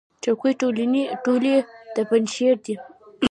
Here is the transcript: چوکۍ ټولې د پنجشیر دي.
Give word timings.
چوکۍ 0.23 0.53
ټولې 1.25 1.55
د 1.95 1.97
پنجشیر 2.09 2.55
دي. 2.65 2.75